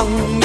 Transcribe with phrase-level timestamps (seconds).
[0.00, 0.39] bằng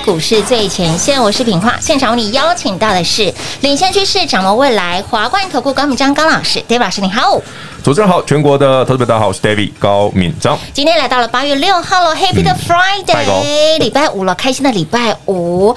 [0.00, 1.76] 股市最前线，我是品化。
[1.80, 7.40] 现场为你邀请到的是领先趋势、掌握未来华冠投顾高敏章高老师，David 老师你好。
[7.82, 10.58] 主持人好，全国的投资者大家好，我是 David 高敏章。
[10.72, 15.74] 今天来到了八月六号了，Happy 的 Friday，礼拜五了，开心的礼拜五。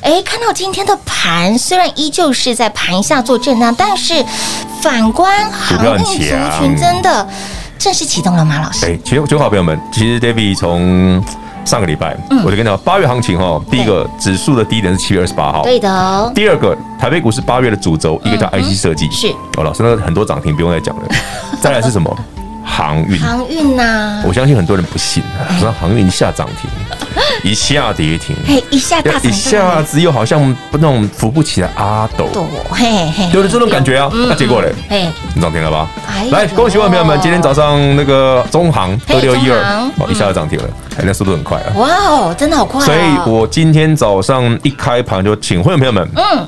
[0.00, 4.24] 哎，看到今天的盘，虽然依旧是在盘下做震荡，但是
[4.80, 7.26] 反观航运族群真的
[7.78, 8.60] 正式启动了吗？
[8.64, 8.86] 老师？
[8.86, 11.22] 哎，全全好朋友们，其实 David 从
[11.64, 16.32] 上个礼拜，我就跟你讲，八月行情哈，第一个指数的低点是七月二十八号，对的。
[16.34, 21.02] 第二个，台北股市八月的主轴，一个叫 IC 设计，是哦，老师那个很多涨停不用再讲了。
[21.60, 22.14] 再来是什么？
[22.64, 24.22] 航运，航运呐。
[24.26, 25.22] 我相信很多人不信，
[25.58, 26.70] 说航运一下涨停，
[27.42, 28.34] 一下跌停，
[28.70, 32.28] 一下大一下子又好像不那种扶不起的阿斗，
[32.70, 34.10] 嘿嘿，有了这种感觉啊。
[34.28, 35.06] 那结果嘞，嘿
[35.40, 35.88] 涨停了吧？
[36.30, 39.58] 来，恭喜各位朋友们，今天早上那个中航二六一二，
[39.98, 40.64] 哦，一下就涨停了。
[40.98, 41.72] 哎，那速度很快啊！
[41.76, 42.84] 哇哦，真的好快啊！
[42.84, 46.46] 所以我今天早上一开盘就请会员朋友们，嗯，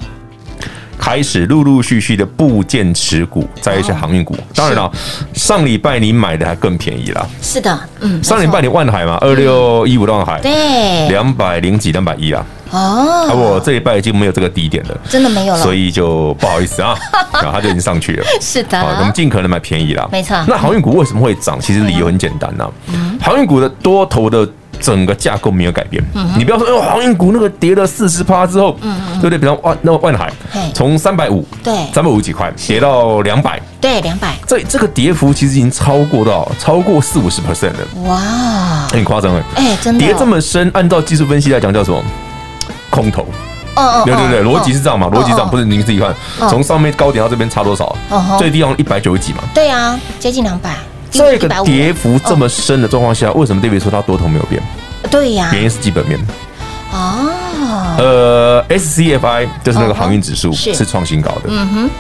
[0.99, 4.37] 开始陆陆续续的部件持股，在一些航运股。
[4.55, 4.91] 当然了，
[5.34, 7.27] 上礼拜你买的还更便宜啦。
[7.43, 12.44] 是的，嗯，上礼拜你万海嘛，二六一五万海，对，两百零几，两百一啊。
[12.71, 16.97] 哦，我这礼拜已经没有这个低点了，真的没有了，所以就不好意思啊，
[17.34, 18.25] 然 后它就已经上去了。
[18.41, 20.09] 是的，我们尽可能买便宜啦。
[20.11, 20.37] 没错。
[20.49, 21.61] 那航运股为什么会涨？
[21.61, 22.69] 其实理由很简单呐，
[23.21, 24.49] 航运股的多头的。
[24.84, 26.05] 整个架构没有改变，
[26.37, 28.77] 你不要说哦，航运股那个跌了四十趴之后，
[29.19, 29.39] 对不对？
[29.39, 30.31] 比方万那个万海，
[30.75, 31.72] 从三百五对。
[31.95, 38.19] 三百五十几块跌到两百，对两百，这这个跌幅其实已经超过到超过四五十 percent 了，哇，
[38.93, 40.00] 很夸张哎，哎，真的。
[40.05, 42.03] 跌这么深，按照技术分析来讲叫什么？
[42.91, 43.27] 空头，
[43.77, 44.28] 哦对对？
[44.28, 45.06] 对，逻辑是这样嘛？
[45.09, 46.15] 逻辑上不是您自己看，
[46.50, 47.97] 从上面高点到这边差多少？
[48.39, 49.39] 最低要一百九十几嘛？
[49.55, 50.77] 对啊，接近两百。
[51.14, 54.60] 这个跌幅这么深的状况下，为什么 David 说它多头没有变？
[55.10, 56.19] 对呀，原因是基本面。
[56.92, 57.31] 哦，
[57.99, 61.90] 呃，SCFI 就是那个航运指数是创新高的，嗯哼，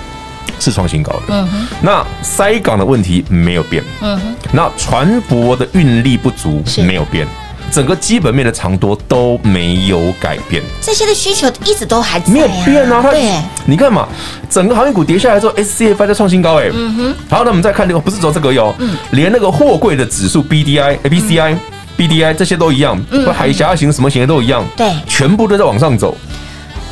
[0.58, 1.66] 是创新高的，嗯哼。
[1.80, 4.34] 那塞港的问题没有变，嗯哼。
[4.52, 7.26] 那船舶的运力不足没有变。
[7.74, 13.02] 整个基本面的长多都没有改变，这些的需求一直都还在、啊、没有变啊。
[13.02, 13.32] 对，
[13.66, 14.06] 你看嘛，
[14.48, 16.70] 整个航运股跌下来之后，SCFI 在创新高哎。
[16.72, 17.14] 嗯哼。
[17.28, 21.56] 好，那我们再看这个，不是走这个哟，嗯，连那个货柜的指数 BDI、BCI、
[21.98, 26.16] BDI 这些都一样，嗯，海峡型什么型的都一样，对，全部都在往上走。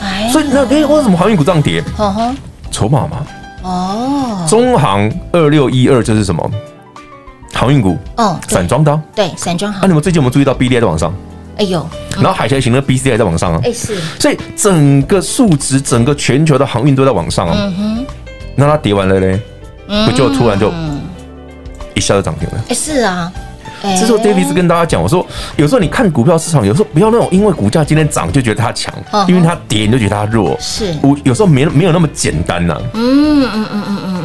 [0.02, 1.80] 哎，所以那哎，为什么航运股这样跌？
[1.96, 2.36] 嗯哼，
[2.72, 3.24] 筹码嘛。
[3.62, 4.44] 哦。
[4.48, 6.50] 中航二六一二这是什么？
[7.52, 9.80] 航运股，哦，散装的，对，散装好。
[9.82, 11.14] 那你们最近有没有注意到 BDI 在往上？
[11.58, 17.54] 哎呦，然后海峡型的 BC I 在往上啊，哎是，所以整个数值，整个全球的航运都在往上啊。
[17.56, 18.06] 嗯哼，
[18.56, 19.38] 那它跌完了嘞，
[20.06, 20.72] 不就突然就
[21.94, 22.64] 一下就涨停了？
[22.68, 23.30] 哎是啊。
[23.82, 25.26] 这时候 David 是跟大家讲，我说
[25.56, 28.94] 有时候你看股票市场，有时候不要那种因为股价今天涨就觉得它强，
[29.26, 30.56] 因为它跌你就觉得它弱。
[30.60, 32.80] 是，我有时候没没有那么简单呐。
[32.94, 34.21] 嗯嗯嗯嗯嗯嗯，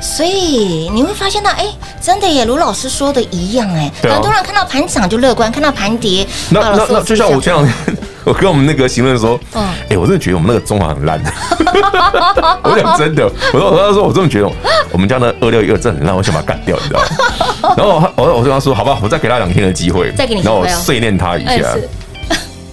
[0.00, 1.66] 所以你会发现到，哎，
[2.00, 7.66] 真的耶，卢老师说的一样，哎，很多人看到盘涨就乐观，看到盘跌，那那那就像我这样。
[8.22, 9.40] 我跟我们那个行论说，
[9.88, 11.18] 哎，我真的觉得我们那个中华很烂。
[12.62, 14.52] 我讲真的，我说我跟他说，我真的觉得
[14.92, 17.74] 我们家那二六一二真的很烂，我想把它干掉，你知道吗？
[17.78, 21.74] 然后我我我跟他说，好吧，我再给他两天的机会，再给你，然后我碎念他一下。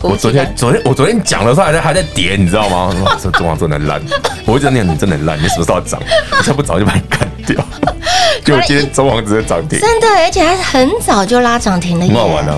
[0.01, 2.95] 我昨天昨天我昨天讲的时候还在还在跌，你知道吗？
[3.19, 4.01] 说中华真的烂，
[4.45, 5.99] 我一直念你真的烂，你什么时候涨？
[6.37, 7.63] 我再不早就把你干掉。
[8.45, 12.57] 就今天中网直接涨停，真的，而且还是很早就拉涨停了，很好玩啊！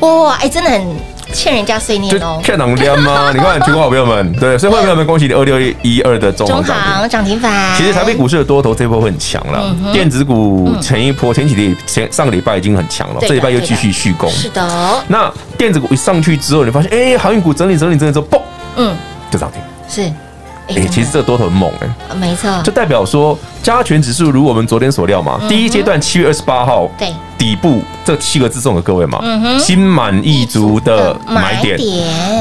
[0.00, 0.86] 哇，哎，真的很。
[1.32, 3.30] 欠人家碎念哦，欠能量吗？
[3.34, 7.76] 你看，全国好朋友们，对，所以朋友们，恭喜你二六一二的中航涨停板。
[7.76, 14.30] 其实台北股市的多头这波会很强了，电子股前一波前几天前上个礼拜已经很强了，这礼拜又继续续攻。
[14.30, 18.40] 是的，那电子股一上去之后，你发现，哎，航运股整理整理整理之后，嘣，
[18.76, 18.96] 嗯，
[19.30, 19.60] 就涨停。
[19.88, 20.12] 是。
[20.68, 27.08] 哎，其实这个多头很猛哎，没错，就代表说加权指数如我们昨天所料嘛，第一阶段七月二十八号，对，
[27.40, 31.78] 底部这七个字送给各位嘛，嗯心满意足的买点，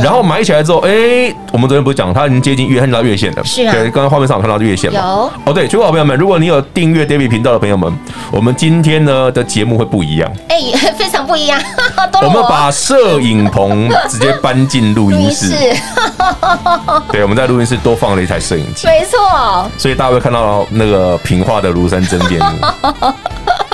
[0.04, 7.92] 然后买起来之后，哎，我们昨天不是讲它已经接近月，看到月线了，是啊，对，刚刚画面上有看到月线嘛，有，哦对，全国好朋友们，如果你有订阅 David 频道的朋友们，
[8.30, 10.58] 我们今天呢的节目会不一样，哎，
[10.98, 11.60] 非常不一样，
[12.22, 12.30] 我。
[12.30, 15.50] 们把摄影棚直接搬进 录音室，
[17.12, 18.20] 对，我们在录音室多放了。
[18.20, 19.18] 一台摄影机，没错，
[19.78, 23.14] 所以大家会看到那个平化的庐山真面目。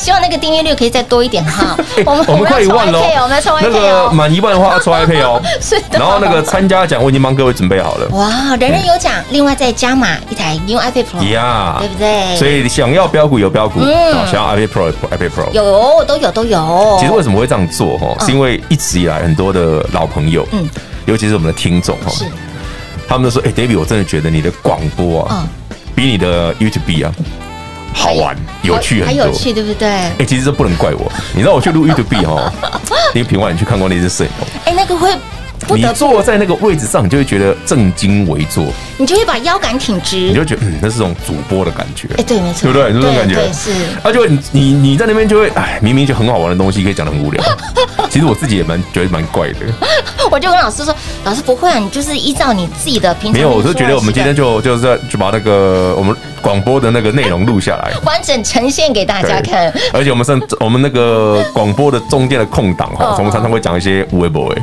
[0.00, 1.76] 希望那个订阅率可以再多一点哈。
[2.06, 5.42] 我们我们快一万喽，我们那个满一万的话要抽 iPad 哦。
[5.60, 5.98] 是的。
[5.98, 8.08] 然后那个参加奖我已经帮各位准备好了。
[8.12, 12.34] 哇，人人有奖，另外再加码一台 New iPad Pro，呀，对不对？
[12.36, 13.80] 所以想要标股有标股，
[14.30, 16.96] 想要 iPad Pro iPad Pro 有都有都有。
[16.98, 18.16] 其实为什么会这样做哈？
[18.24, 20.66] 是因为一直以来很多的老朋友，嗯，
[21.04, 22.10] 尤其是我们的听众哈。
[23.06, 25.44] 他们都说：“哎，David，我真的觉得你的广播啊，
[25.96, 27.12] 比你的 YouTube 啊
[27.92, 29.88] 好玩、有趣很多，有趣，对不对？
[29.88, 31.10] 哎，其实这不能怪我。
[31.34, 32.52] 你知道我去录 YouTube 哈，
[33.14, 35.10] 因为平晚你去看过那只摄影棚，哎，那个会。”
[35.72, 38.64] 你坐在那个位置上，你就会觉得正襟危坐，
[38.96, 42.08] 你就会把腰杆挺直，你就觉得嗯，那是种主播的感觉。
[42.16, 42.92] 哎，对，没错，对不对？
[42.92, 43.70] 这种感觉是。
[44.02, 47.44] 而且你你你在那边就会，哎，明明就很好玩的东西，可以讲的很无聊。
[48.10, 49.58] 其实我自己也蛮觉得蛮怪的。
[50.30, 53.32] 我就跟老师说，老师不会啊，你就是依照你自己的平常。
[53.32, 59.72] 没有，我是觉得我们今天就就是就把那个我们广播的那个内容录下来， 完整呈现给大家看。
[59.92, 64.54] 而且我们是，我们那个广播的中间的空档哈，我们常常会讲一些微博。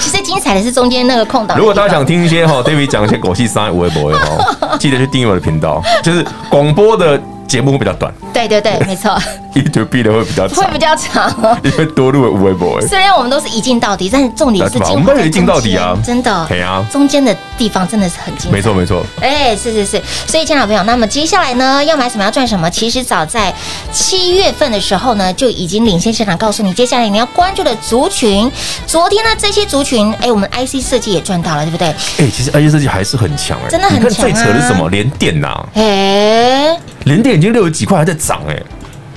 [0.00, 1.56] 其实精彩的是中间那个空档。
[1.58, 7.20] 如果大家想听一些哈，David 讲一些狗屁三五微博的哈，记得去订阅我的频道，就是广播的。
[7.46, 9.16] 节目会比较短，对对对， 没错。
[9.54, 12.84] YouTube 的会比较长，会比较长，因为多录了五位 boy。
[12.88, 16.44] 虽然我们都是一镜到底，但是重点是我们一镜到底啊，真的。
[16.48, 18.50] 对啊，中间的地方真的是很精彩。
[18.50, 19.04] 没错没错。
[19.20, 20.02] 哎，是是是。
[20.26, 22.68] 所以，亲爱的朋友，那么接下来呢，要买什么要赚什么？
[22.68, 23.54] 其实早在
[23.92, 28.50] 七月份的时候呢，就已经领先市场告诉你，接下来你要关注的族群。
[28.88, 31.86] 昨天呢，这些族群，哎，我们 IC 设计也赚到了，对不对？
[32.18, 34.10] 哎，其实 IC 设计还是很强哎，真的很强。
[34.10, 34.88] 最扯的是什么？
[34.90, 35.64] 连电呐。
[35.74, 36.76] 哎。
[37.04, 38.56] 联电已经六十几块，还在涨哎，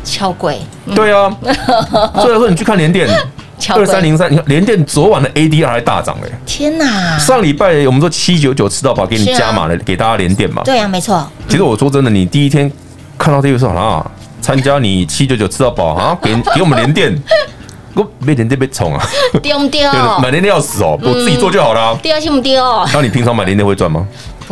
[0.03, 0.59] 超贵。
[0.95, 1.35] 对啊，
[2.15, 3.07] 所以说你去看联电，
[3.75, 7.17] 二三零三，你看联电昨晚的 ADR 还大涨哎，天哪！
[7.17, 10.61] 上礼拜我们说七九九吃到饱，给你加码了，给大家联电嘛。
[10.63, 11.27] 对啊，没错。
[11.47, 12.71] 其实我说真的，你第一天
[13.17, 14.09] 看到这个时候啊，
[14.41, 17.17] 参加你七九九吃到饱啊，给给我们联电，
[17.93, 19.03] 我被联电被宠啊，
[19.41, 19.89] 丢不丢？
[20.21, 21.97] 买联电要死哦，我自己做就好了。
[22.01, 22.63] 丢是不丢？
[22.93, 24.05] 那你平常买联电会赚吗？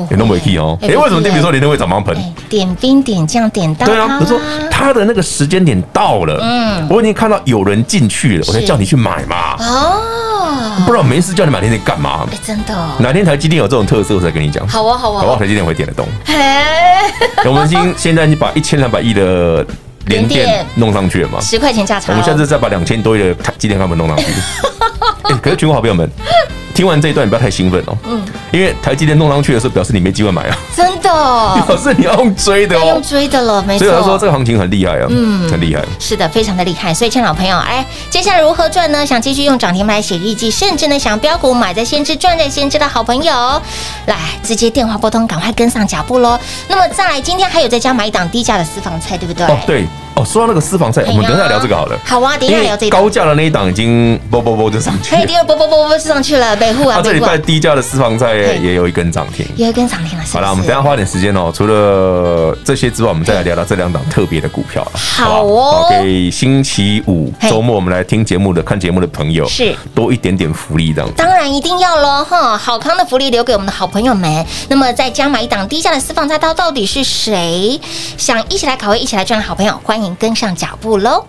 [0.08, 2.16] 点都没去哦，哎，为什么电比说联电会涨盲盆？
[2.50, 12.28] 点兵点将点到，对啊，我说他的那个时间点到了，嗯，我已经看到有人进去了，我才叫你去买嘛，哦，不然我没事叫你买天天干嘛？
[12.32, 14.68] 哎，真的，哪天台积电有这种特色，我再跟你讲。
[14.68, 16.08] 好啊，好啊，好啊，台积电会点得动。
[17.46, 19.66] 我们今现在你把一千两百亿的
[20.08, 21.40] 联电弄上去了嘛？
[21.40, 24.26] 十块钱价差，我们下次再把两千多亿的台积电他们弄上去。
[25.42, 26.10] 可是全国好朋友们，
[26.74, 27.98] 听完这一段你不要太兴奋哦。
[28.08, 28.25] 嗯。
[28.52, 31.10] 因为台积电弄上去的时候，表示你没机会买啊，真的，
[31.68, 33.86] 表示你要用追的哦，用追的了，没错。
[33.86, 36.94] 所以他说这个行情很厉害啊，嗯，很厉害，是的，非常的厉害。
[36.94, 39.06] 所以，亲爱的朋友，哎，接下来如何赚呢？
[39.06, 43.62] 想继续用涨停牌写日记，甚至呢，想标股买在先知，赚在先知的好朋友，
[44.06, 46.40] 来直接电话拨通，赶快跟上脚步喽。
[46.68, 49.46] 那么再来，今天还有在家买一档低价的私房菜，对不对？
[49.46, 49.86] 哦，对。
[50.16, 52.00] 哦，说到那个私房菜，我们等一下聊这个好了。
[52.06, 52.98] 好啊，等一下聊这个。
[52.98, 55.20] 高价的那一档已经啵啵啵就上去了。
[55.20, 57.02] 嘿，第二啵啵啵啵就上去了，北户啊。
[57.04, 60.24] 这礼拜低价的私房菜也有一根涨停，有一根涨停了。
[60.32, 61.52] 好了，我们等下花点时间哦。
[61.54, 64.90] 除了这些之外，我们再来聊聊这两档特别的股票。
[64.96, 65.88] 好哦。
[65.90, 71.12] 给星期五周末我们来听节目的、看节目的朋友是多一点点福利这样。
[71.18, 72.58] 当然一定要喽哈！
[72.58, 74.46] 好康的福利留给我们的好朋友们。
[74.70, 77.80] 那么再加码一档低价的私房菜，到到底是谁？
[78.18, 80.86] 想一起来考位、一起来赚的好朋友，欢迎跟上脚步。
[80.86, 81.26] 不喽！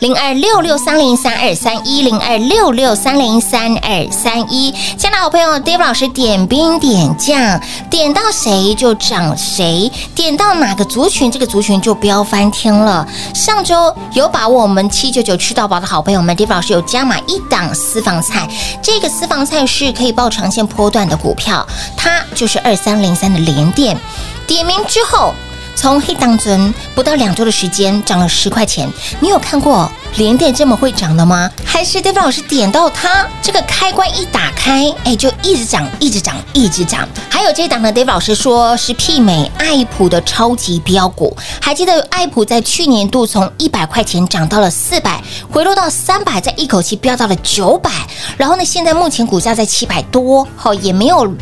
[0.00, 13.04] 零二六六三零三二三一零二六六三零三二三一，亲爱的好朋友，Dave 老师点兵点将，点到谁就涨谁，点到哪个族群，这个族群就飙翻天了。
[13.34, 18.48] 上周有把握我们七九九吃到饱的好朋友们，Dave 老师有加码一档私房菜，
[18.80, 23.98] 这个私房菜是可以报长线波段的股票，它就是二三零三的联电，
[24.46, 25.34] 点名之后。
[25.78, 31.48] 从黑当尊不到两周的时间涨了十块钱，你有看过连电这么会涨的吗？
[31.64, 37.08] 还是 David 老师点到它这个开关一打开，哎，就一直涨，一直涨，一直涨。
[37.30, 47.88] 还有这档呢，David 老师说是媲美爱普的超级飙股，还记得爱普在去年度从一百块钱涨到了四百，回落到三百，再一口气飙到了九百，
[48.36, 51.32] 然后呢，现在目前股价在七百多，好也没有。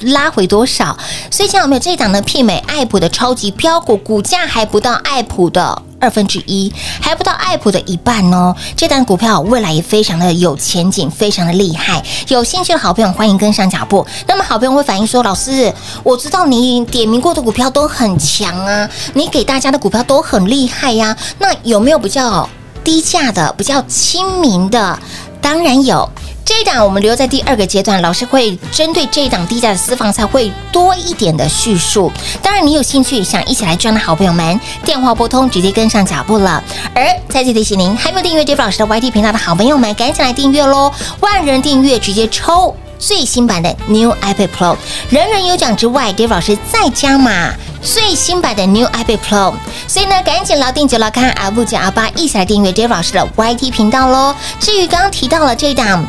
[0.00, 0.96] 拉回多少？
[1.30, 8.54] 所以，像我们有这一档呢，媲美爱普的超级标股，股价还不到爱普的二分之一，还不到爱普的一半哦。
[8.76, 12.02] 这档股票未来也非常的有前景，非常的厉害。
[12.28, 14.06] 有兴趣的好朋友，欢迎跟上脚步。
[14.26, 15.72] 那么，好朋友会反映说：“老师，
[16.02, 21.16] 我知道你点名过的股票都很强啊，你给大家的股票都很厉害呀、啊。
[21.38, 22.48] 那有没有比较
[22.84, 24.98] 低价的、比较亲民的？
[25.40, 26.06] 当然有。”
[26.46, 32.10] 这一档我们留在第二个阶段，老师会针对这一档低价的私房菜会多一点的叙述。
[32.40, 36.62] 当然，你有兴趣想一起来赚的好朋友们，电话拨通直接跟上脚步了。
[36.94, 40.92] 而再次提醒您，还没有订阅 Dave 老师的 YT 频道的好朋友们，赶紧来订阅喽！
[41.18, 44.76] 万人订阅直接抽最新版的 New iPad Pro，
[45.10, 47.52] 人人有奖之外，Dave 老师再加码。
[47.86, 49.54] 最新版的 New iPad Pro，
[49.86, 54.34] 所以呢，赶紧牢定九老看阿布九阿八一起来订阅 Dave 老师的 YT 频道喽。
[54.58, 56.04] 至于刚刚提到了这档。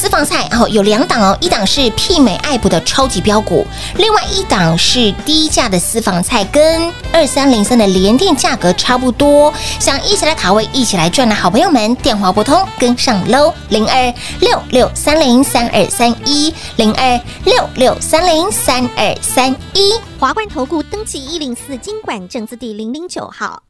[0.00, 3.66] 私房菜哦，有两档哦，一档是媲美爱普的超级标股，
[3.96, 23.64] 另外一档是低价的私房菜，跟二三零三的联电价格差不多，想一起来卡位，一起来赚的好朋友们，电话拨通跟上喽，零二六六三零三二三一，零二六六三零三二三一，华冠投顾登记一零四金管证字第零零九号，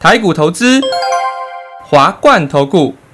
[0.00, 0.80] 台股投资，
[1.88, 2.92] 华冠投顾。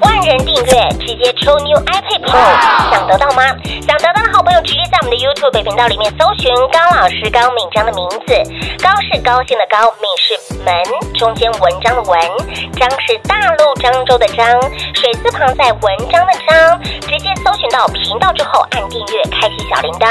[0.00, 3.42] 万人订阅，直接抽 New iPad Pro，想得到吗？
[3.86, 8.34] 想得到的好朋友，直接在我们的 YouTube 频道里面搜寻高老师高敏章的名字，
[8.82, 10.74] 高是高兴的高，敏是门
[11.14, 12.20] 中间文章的文，
[12.78, 14.60] 章是大陆漳州的漳，
[14.94, 20.08] 水字旁在文章的章，直接搜寻到频道之后按订阅，开启小铃铛，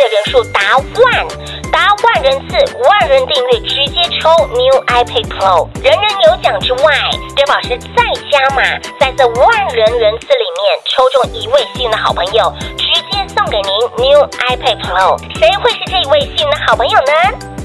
[0.00, 1.26] 月人数达万，
[1.70, 2.56] 达万人次，
[2.88, 6.94] 万人订阅直接抽 New iPad Pro，人人有奖之外
[7.36, 8.62] ，Dave 老师再加码，
[9.00, 15.18] 在这万人人次里面抽中一位幸运的好朋友，直接送给您 New iPad Pro。
[15.38, 17.12] 谁会是这一位幸运的好朋友呢？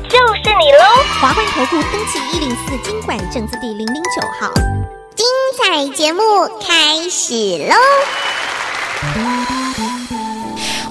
[0.09, 0.79] 就是你喽！
[1.19, 4.53] 华冠投顾登记一零四金管证字第零零九号，
[5.15, 5.25] 精
[5.57, 7.33] 彩节目开始
[7.67, 7.75] 喽！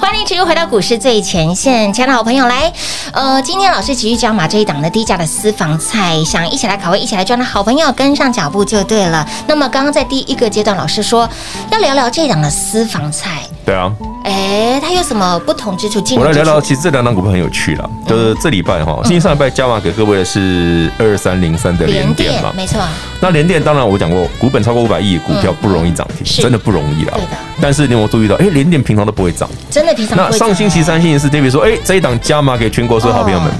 [0.07, 2.73] 欢迎持续回到股市最前线，亲爱的好朋友来，
[3.13, 9.29] 呃，今天老师继续讲马这一档的低价的私房菜，想一起来考位、一起来赚的好朋友跟上脚步就对了。
[9.49, 11.29] 那么刚刚在第一个阶段，老师说
[11.73, 13.43] 要聊聊这一档的私房菜。
[13.67, 13.93] 对啊，
[14.23, 16.01] 哎，它有什么不同之处？
[16.17, 22.81] 我来聊聊，其实这两档股票很有趣了，就是这礼拜哈，今天上礼拜加码给各位的是二三零三的联电嘛，没错。
[23.21, 27.15] 那联电当然我讲过，股本超过五百亿的股票不容易涨停，真的不容易啦。
[27.17, 27.37] 对的。
[27.61, 30.17] 但是你有没有注意到，哎，联电平常都不会涨，真的平常。
[30.17, 33.51] 那上星期三、星期四，David 说，哎，这一档加码给全国所有好朋友们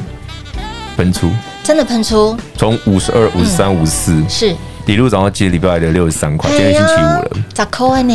[0.97, 1.33] 喷出，
[1.65, 4.57] 真的喷出，从五十二、五十三、五十四是。
[4.87, 8.15] 一路涨到今天礼拜的六十三块，今天星期五了，咋扣呢？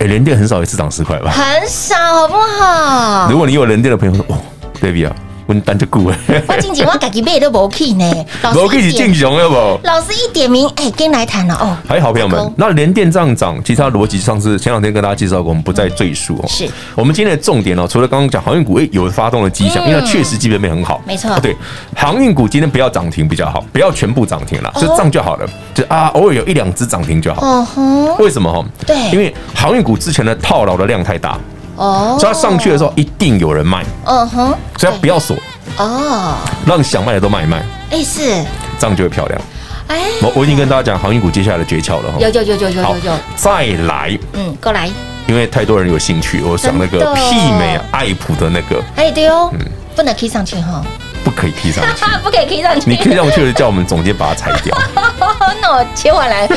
[0.00, 1.30] 哎，联电很少一次涨十块吧？
[1.30, 3.30] 很少，好不好？
[3.30, 4.36] 如果你有联电的朋友说，哦
[4.82, 5.16] ，David 啊。
[5.50, 9.80] 分单就顾哎，我近期我自己买都无去呢， 无去是正常的不？
[9.82, 11.76] 老师一点名，哎，跟来谈了哦。
[11.88, 16.46] 还好，朋友们，那连电这样涨，其实它逻辑上是前两天跟大家介绍过，我们不再赘述哦。
[16.48, 21.36] 是我们今天的重点哦，除了刚刚讲航运股，哎，有发动的迹象，因为它确实基本面很好，没错。
[21.40, 21.56] 对，
[21.96, 27.44] 航运股今天不要涨停比较好，不要全部涨停了，就涨就好了，就啊，偶尔有一两只涨停就好。
[27.44, 28.64] 哦哼，为什么哈？
[28.86, 31.36] 对，因为航运股之前的套牢的量太大。
[31.80, 35.34] 哦，所以它上去的时候一定有人卖，嗯哼，所以不要锁，
[35.78, 36.34] 哦，
[36.66, 38.44] 让想卖的都卖一卖，哎是，
[38.78, 39.40] 这样就会漂亮，
[39.88, 44.90] 哎，我我已经跟大家讲航运股接下来的诀窍了哈，有有有有有有有，再来，嗯，过来，
[45.26, 49.60] 因为太多人有兴趣，我想那个媲美爱普的那个，哎对哦，嗯，
[49.96, 50.84] 不能 key 上去哈。
[51.22, 52.88] 不可以 key 上去， 不可以 key 上去。
[52.88, 54.74] 你 key 上去了，叫我们总监把它裁掉。
[55.60, 56.48] 那我切回来，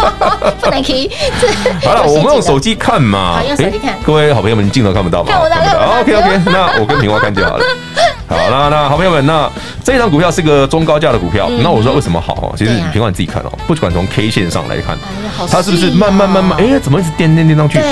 [0.66, 1.10] 不能 key。
[1.82, 3.36] 好了， 我们用手机看嘛。
[3.38, 3.94] 好，用手机看。
[4.04, 5.30] 各位好朋友们，镜头看不到吗？
[5.32, 6.00] 看不到。
[6.00, 7.64] OK OK， 那我跟平花看就好了。
[8.28, 9.48] 好，那那好朋友们，那
[9.84, 11.48] 这一张股票是个中高价的股票。
[11.62, 12.54] 那我说为什么好哦？
[12.56, 14.96] 其实平花你自己看哦，不管从 K 线上来看，
[15.50, 16.58] 它是不是慢慢慢慢？
[16.58, 17.78] 哎，怎么一直垫垫垫上去？
[17.78, 17.86] 对，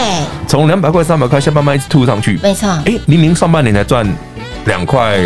[0.47, 2.39] 从两百块、三百块，下慢慢一直吐上去。
[2.43, 2.69] 没错。
[2.85, 4.07] 哎，明明上半年才赚
[4.67, 5.19] 两块。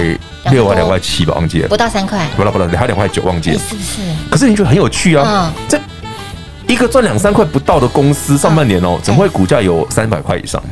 [0.53, 4.01] 六啊，两块七吧，忘记了，不到三块，不到不到，还有两块九，忘记了，是不是？
[4.31, 5.53] 可是你觉得很有趣啊？
[5.69, 5.79] 这
[6.69, 10.63] 一个赚两三块不到的公司，上半年哦，怎么会股价有三百块以上？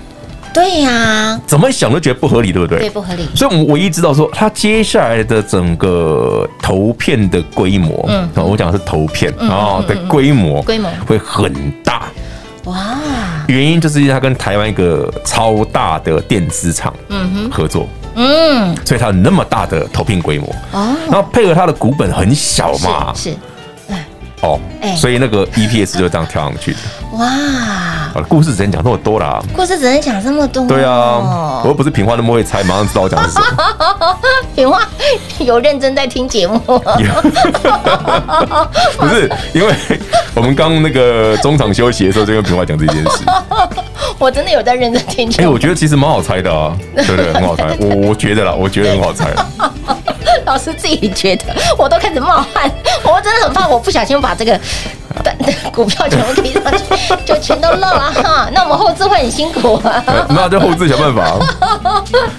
[0.54, 2.78] 对呀，怎么想都觉得不合理，对不对？
[2.78, 3.28] 对，不合理。
[3.34, 12.04] 所以，我们唯一知道说，它接下来的整个投片的规模，嗯，我讲的是投片啊的规模，规模会很大。
[12.64, 12.98] 哇！
[13.48, 17.86] 原因就是因为它跟台湾一个超大的电子厂，嗯哼，合作。
[18.14, 23.34] 嗯，所以它有那么大的投片规模哦，然后配合它的股本很小嘛，是，
[24.46, 24.60] 哦，
[24.96, 26.78] 所以那个 EPS 就这样跳上去的。
[27.12, 27.26] 哇，
[28.12, 29.42] 好了，故事只能讲这么多啦。
[29.54, 30.66] 故事只能讲这么多。
[30.66, 33.46] 对啊，我又不是平花那么会猜，马上知道我讲的是什么。
[34.54, 34.80] 平花
[35.38, 36.58] 有认真在听节目。
[38.98, 39.74] 不是，因为
[40.34, 43.24] 我们刚那个中场休息的时候就跟平花讲这件事。
[44.18, 45.30] 我真的有在认真听。
[45.38, 47.32] 哎，我觉得其实蛮好猜的啊，对不对？
[47.32, 47.76] 很好猜。
[47.80, 49.30] 我我觉得啦，我觉得很好猜。
[50.44, 52.70] 老师自己觉得，我都开始冒汗。
[53.04, 54.58] 我真的很怕，我不小心把这个
[55.72, 58.48] 股票全部提上去，就全都漏了哈。
[58.52, 60.02] 那我们后置会很辛苦啊。
[60.28, 61.36] 那就后置想办法。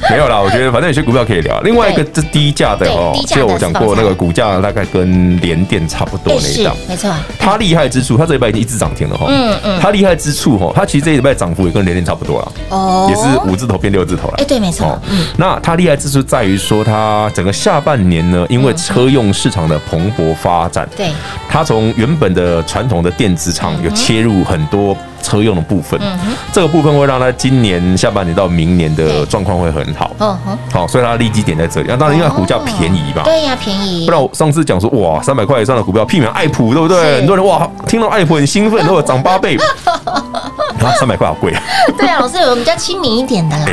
[0.09, 1.59] 没有啦，我觉得反正有些股票可以聊。
[1.61, 7.11] 另外一个这低价的哦，就我讲过那个股价大概跟联电差不多那一档，没错。
[7.39, 9.25] 它厉害之处，它这礼拜已经一直涨停了哈。
[9.29, 9.79] 嗯嗯。
[9.81, 12.51] 它厉害之处哈，它其实这礼拜涨幅也跟联电差不多了。
[12.69, 13.07] 哦。
[13.09, 14.35] 也是五字头变六字头了。
[14.37, 14.99] 哎，对，没错。
[15.09, 15.25] 嗯。
[15.37, 21.11] 那它厉害之处在于说，它整个下半年呢，因为车用市场的蓬勃发展，对，
[21.49, 24.95] 它从原本的传统的电子厂有切入很多。
[25.19, 30.09] 车用的部分，嗯、哼这个部分会让它今年下半年到明年的状况会很好。
[30.19, 31.87] 嗯哼，好，所以它利基点在这里。
[31.89, 33.23] 那、啊、当然，因为股价便宜吧？
[33.25, 34.05] 对呀，便宜。
[34.05, 37.17] 不然我上次讲说，哇，三百块以上的股票，媲美爱普，对不对？
[37.17, 39.57] 很多人哇，听到爱普很兴奋，如果涨八倍，
[40.05, 41.61] 啊，三百块好贵啊。
[41.97, 43.65] 对啊，老师有比较亲民一点的啦。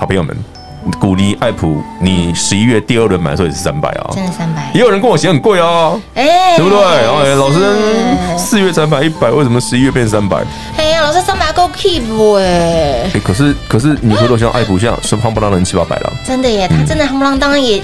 [0.00, 0.55] 好朋友们。
[0.92, 4.70] 鼓励爱普，你十一月第二轮买的时候也是三百啊，真的三百。
[4.74, 6.78] 也有人跟我嫌很贵哦，哎，对不对？
[6.78, 10.38] 然后老师四月才买一百，为什么十一月变三百？
[10.76, 13.10] 哎呀，老师三百够 keep 哎。
[13.24, 17.82] 可是可是你回头想爱普，现在是夯不啷当七八百了，真的耶，他真的夯不啷当也。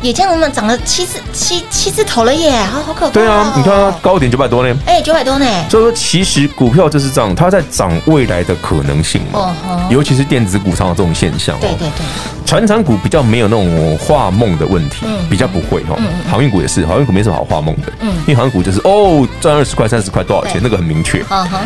[0.00, 3.12] 也这样子嘛，涨了七次七七次头了耶，好好可怕。
[3.12, 4.74] 对啊，你看它高点九百多呢。
[4.86, 5.46] 哎，九百多呢。
[5.68, 9.40] 所以说，其实股票就是这样，它在涨未来的可能性嘛。
[9.40, 9.80] 哦吼。
[9.90, 11.58] 尤其是电子股上的这种现象。
[11.60, 12.06] 对对对。
[12.46, 15.96] 传产股比较没有那种画梦的问题，比较不会哈。
[15.98, 16.06] 嗯。
[16.30, 17.92] 航运股也是，航运股没什么好画梦的。
[18.00, 18.08] 嗯。
[18.20, 21.24] 因为航运股就是哦，赚二十块、三十块多少钱，那个很明确。
[21.28, 21.60] 嗯哼。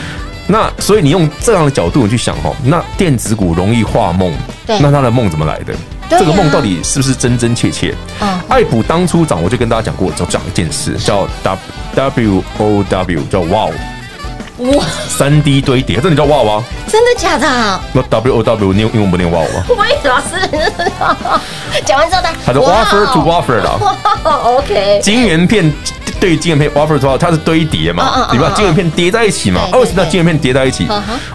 [0.49, 4.33] 那所以你用这样的角度去想哈，那电子股容易画梦，
[4.67, 5.73] 那它的梦怎么来的？
[6.19, 7.95] 这个梦到底是不是真真切切？
[8.21, 11.59] 嗯，爱普当初涨，我就跟大家讲过，就讲一件事，叫 W
[11.95, 13.73] W O W，叫 Wow，
[14.59, 16.63] 哇，三 D 堆叠，这你叫娃娃？
[16.87, 17.81] 真的假的？
[17.95, 19.65] 那 W O W 你英文不念娃娃吗？
[19.69, 20.37] 我也老师
[21.85, 22.29] 讲完之后，呢？
[22.45, 23.79] 它是 wafer to wafer 啦。
[24.25, 25.73] 哇，OK，晶圆片
[26.21, 28.29] 对晶圆片 wafer to wafer，它是堆叠嘛？
[28.31, 29.63] 你把晶圆片叠在一起嘛？
[29.73, 30.87] 二十道晶圆片叠在一起。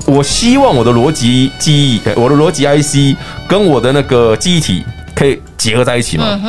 [0.05, 6.39] 我希望我的逻辑记忆，我的逻辑 IC 跟我的那个记忆体可以结合在一起嘛？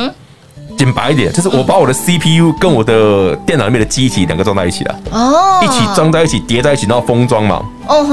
[0.79, 7.61] 简白一点，就是我把我的 CPU 跟我的电脑里面的机体两个装在一起了，哦，一起装在一起叠在一起，然后封装嘛。
[7.85, 8.05] 哦，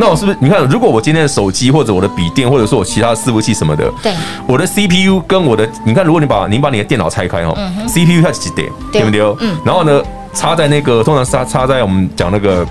[0.00, 0.36] 那我是不是？
[0.40, 4.12] 你看，如果我今天的手机或者我的笔电，或者说我其他的伺服器什么的，对，
[4.48, 7.54] 我的 CPU 跟我的，你看，如果你把你把你的电脑拆开哈
[7.86, 9.20] ，CPU 它几叠，对不对？
[9.38, 10.02] 嗯，然后呢，
[10.34, 12.66] 插在那个通常插插在我们讲那个。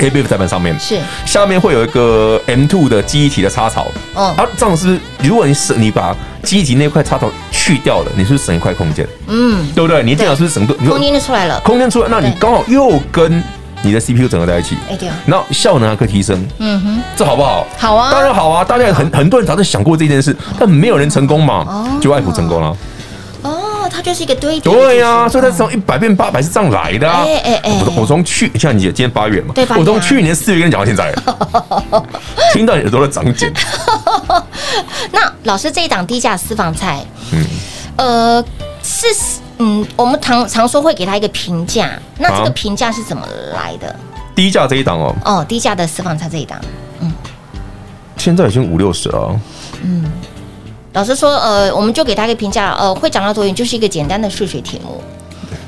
[0.00, 5.00] A B F 载板上面是下面会有一个 M two 的记忆体的插槽，嗯，啊，这样是不是？
[5.26, 7.30] 如果你是你把记忆体那块插头
[7.68, 9.06] 去掉了，你是不是省一块空间？
[9.26, 10.02] 嗯，对不对？
[10.02, 10.74] 你电脑是不是省多？
[10.76, 13.42] 空间就出来了，空间出来，那你刚好又跟
[13.82, 17.66] 你的 C P U 整合在一起，哎对，然后效能还可以提升，嗯哼，这好不好？
[17.76, 22.74] 好啊，当然好啊，大家很很多人早就想过这件事，但没有人成功嘛，就爱普成功了。
[23.90, 27.24] 它就是一个堆叠，对呀，所以它从一百变八百是这样来的啊！
[27.26, 31.10] 哎哎哎，我我从去像你姐今天八月嘛，对，我从去年四月跟你讲到现在，
[32.52, 33.50] 听到你耳朵都长茧。
[35.10, 37.44] 那老师这一档低价私房菜，嗯，
[37.96, 38.44] 呃，
[38.82, 39.06] 是
[39.58, 43.94] 嗯，我们常常说会给他一个评价，那这个评价是怎么来的？
[44.34, 46.60] 低价这一档哦，哦，低价的私房菜这一档，
[47.00, 47.12] 嗯，
[48.16, 49.40] 现在已经五六十了，
[49.82, 50.04] 嗯。
[50.94, 55.00] 老师说，呃，我们就给他一个评价，呃，会涨到多远，就是一个简单的数学题目。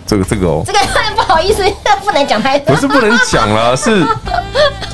[0.05, 0.79] 这个，这个哦，这个
[1.15, 1.63] 不好意思，
[2.05, 2.75] 不能讲太多。
[2.75, 4.05] 不是不能讲了，是，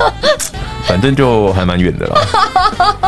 [0.85, 3.06] 反正就还蛮远的啦。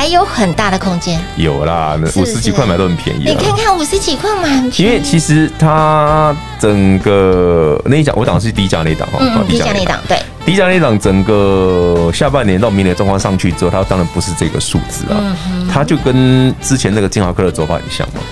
[0.00, 1.20] 还有很大的空间。
[1.36, 3.24] 有啦，五十几块买都很便宜。
[3.26, 10.18] 你看看五十几块买，因为其实它整个那一档，我档是低价那一档哈，嗯，低价那一档，对。
[10.46, 15.36] 低价那档整个下半年到明年状况上去之后，它当然不是这个数字啊，
[15.70, 18.22] 它就跟之前那个金豪科的走法很像嘛。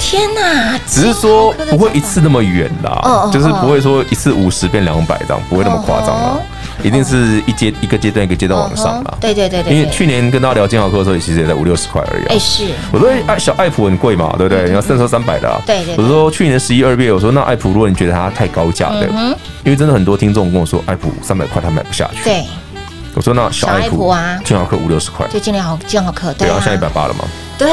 [0.00, 0.76] 天哪！
[0.88, 6.40] 只是说不会一次那么远啦，就是不会说一次五十变两百这样，不会那么夸张啦。
[6.82, 9.14] 一定是一阶一个阶段一个阶段往上嘛。
[9.20, 9.74] 对对对对。
[9.74, 12.24] 因为去年跟大家聊金豪科的时候，其实也在五六十块而已。
[12.26, 12.66] 哎，是。
[12.92, 14.64] 我说爱小爱普很贵嘛，对不对？
[14.68, 15.60] 你要三说三百的。
[15.66, 15.94] 对对。
[15.96, 19.06] 我说去年十一二月，我说那爱普，如果你觉得它太高价的，
[19.64, 22.24] 因为真的很多听众跟我说，爱普三百块他买不下去。
[22.24, 22.44] 对。
[23.14, 25.26] 我说那小爱普啊，金豪科五六十块。
[25.28, 27.26] 就金豪金豪科，对啊，现在一百八了嘛。
[27.58, 27.68] 对，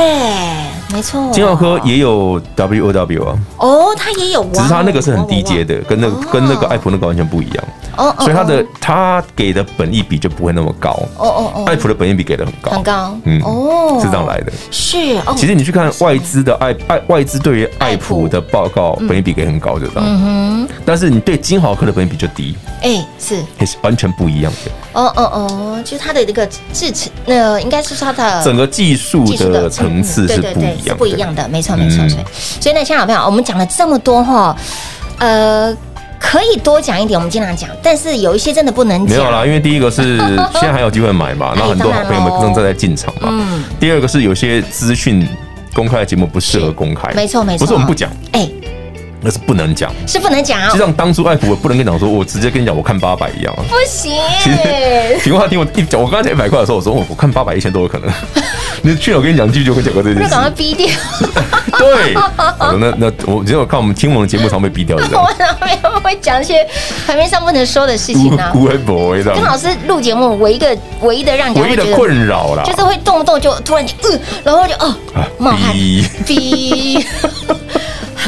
[0.92, 1.30] 没错。
[1.32, 3.38] 金豪科也有 W O W 啊。
[3.58, 4.44] 哦，它也有。
[4.54, 7.64] 只是它那个是很低阶的，跟那个跟那个爱普那个完全不一样。
[7.98, 10.92] 哦，所以它的它给的本益比就不会那么高。
[11.18, 13.18] 哦哦哦，爱普的本益比给的很高，很高。
[13.26, 14.52] 嗯，哦，是这样来的。
[14.72, 14.98] 是。
[15.36, 20.04] 其实你去看外资的爱爱外资对于爱普的报告，本益比给很高，就这样。
[20.06, 20.70] 嗯哼。
[20.86, 22.56] 但是你对金豪科的本益比就低。
[22.82, 23.36] 哎，是。
[23.60, 24.72] 也是完全不一样的。
[24.94, 31.98] 哦哦哦，就是它的那个制程，那应该是它的整个技术的层次是不一样，是不一样的，没错没错。
[32.10, 32.24] 所以
[32.62, 34.56] 所以呢，亲爱的朋友，我们讲了这么多哈，
[35.20, 35.76] 呃。
[36.22, 39.18] 可以多讲一点，我们经常讲，但是有一些真的不能讲。
[39.18, 40.18] 没有啦，因为第一个是
[40.52, 43.30] 现在还有机会买嘛，那很多好朋友们正在进场嘛。
[43.32, 43.64] 嗯。
[43.80, 45.26] 第二个是有些资讯
[45.74, 47.14] 公开的节目不适合公开。
[47.14, 47.66] 没错没错。
[47.66, 48.48] 不是我们不讲，哎，
[49.22, 50.70] 那是不能讲，是不能讲。
[50.72, 53.64] 就像当初爱普，我不能跟你讲说，我直接跟你讲，我看八百一样啊。
[53.70, 54.14] 不行。
[54.44, 58.10] 其实，听话听我一讲，我刚才一百块的时候，我说我我看八百一千都有可能。
[58.82, 60.30] 你去我跟你讲，继续就会讲过这件事。
[60.30, 60.88] 赶快逼掉。
[61.78, 62.14] 对。
[62.80, 65.04] 那那我只有看我们听我们的节目常被逼掉的。
[65.20, 66.66] 我哪有会讲一些
[67.06, 68.50] 台面上不能说的事情呢？
[68.54, 69.34] 不会不会的。
[69.34, 74.96] 跟老师录节目，唯一个唯一的让你唯一的困扰啦，就是会动不动就突然就嗯，然后就哦
[75.38, 77.06] 冒汗逼，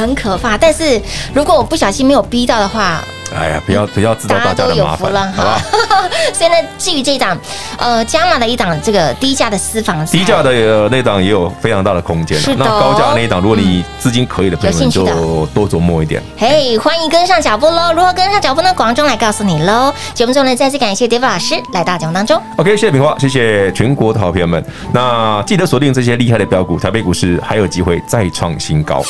[0.02, 0.58] 很可怕。
[0.58, 1.02] 但是
[1.34, 3.02] 如果我不小心没有逼到的话。
[3.34, 5.62] 哎呀，不要不要知道大家的麻烦了，好吧？
[6.36, 7.40] 所以呢，至于这一档，
[7.78, 12.38] 呃，加码的一档这个低价的私房菜，低价的那档也有非常大的空间。
[12.38, 16.22] 是的，那高价那一档，如果你资金可以的朋友们，就多琢磨一点。
[16.38, 17.94] 嘿，欢迎跟上脚步喽！
[17.94, 18.74] 如何跟上脚步呢？
[18.74, 19.94] 广中来告诉你喽。
[20.14, 22.38] 节目中呢，再次感谢 David 老师来到节目当中。
[22.58, 24.62] OK，谢谢平花，谢谢全国的好朋友们。
[24.94, 29.02] 那记得锁定这些厉害的标股，台北股市还有机会再创新高。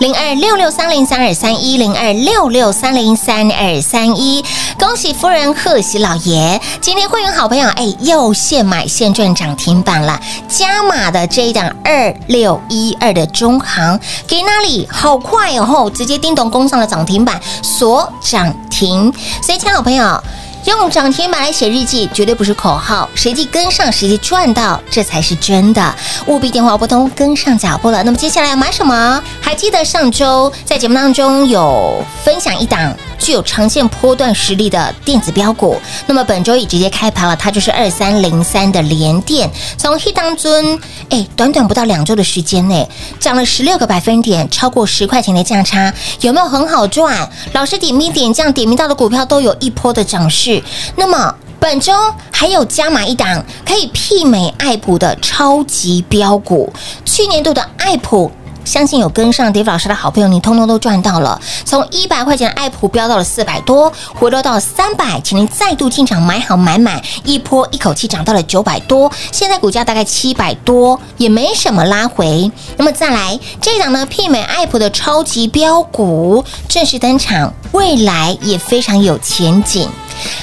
[0.00, 4.42] 零二六六三零三二三一零二六六三零三二三一，
[4.78, 6.58] 恭喜夫人，贺喜老爷！
[6.80, 14.88] 今天会员好朋友哎，又现买现赚涨停板了，加码的这一档二六一二的中行，给哪里？
[14.90, 19.12] 好快哦，直接叮咚攻上了涨停板，锁涨停。
[19.42, 20.18] 所以，亲爱的好朋友。
[20.64, 23.08] 用涨停板来写日记，绝对不是口号。
[23.14, 25.94] 实际跟上，实际赚到，这才是真的。
[26.26, 28.02] 务必电话拨通，跟上脚步了。
[28.02, 29.22] 那么接下来要买什么？
[29.40, 40.76] 还记得上周在节目当中有分享一档具有长线波段实力的电子标股，那么本周已直接开盘了，它就是二三零三的联电，从黑当尊，
[41.10, 42.88] 哎，短短不到两周的时间内，
[43.20, 47.30] 涨了十六个百分点，超过十块钱的价差，有没有很好赚？
[47.52, 50.60] 老师点兵点将点名到的股票都有一波的涨势，
[50.96, 51.32] 那么。
[51.60, 51.92] 本周
[52.32, 56.72] 还有加码一档可以媲美爱普的超级标股，
[57.04, 58.32] 去年度的爱普，
[58.70, 61.40] 相信有跟上 Dave 老师的好朋友，你通通都赚到了。
[61.64, 72.48] 从一百块钱的爱普飙到了四百多，回落到三百，请您再度进场买好买满，一波一口气涨到了九百多，现在股价大概七百多，也没什么拉回。
[72.76, 79.88] 那么再来这档呢，媲美爱普的超级标股正式登场，未来也非常有前景。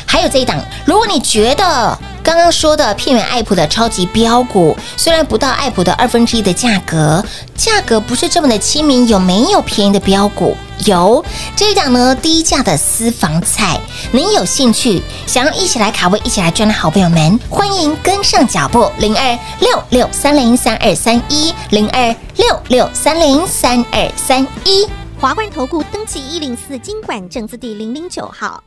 [0.06, 7.24] 还有这一档，如果你觉得刚刚说的媲美爱普的超级标股，虽然不到爱普的二分之一的价格，
[7.56, 10.56] 价格不是这么的亲民，有没有便宜的标股？
[10.86, 13.80] 有这一档呢，低价的私房菜，
[14.12, 24.88] 您有兴趣想要一起来卡位、一起来赚的好朋友们，欢迎跟上脚步，零二六六三零三二三一，零二六六三零三二三一，
[25.20, 28.67] 华冠投顾登记一零四金管证字第零零九号。